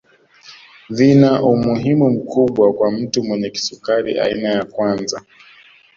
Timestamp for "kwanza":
4.65-5.21